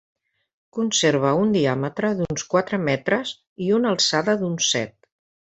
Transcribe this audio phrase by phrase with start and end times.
[0.77, 4.99] Conserva un diàmetre d'uns quatre metres i una alçada d'uns set.